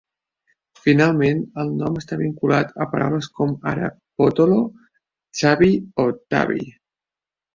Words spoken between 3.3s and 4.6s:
com ara "pottolo"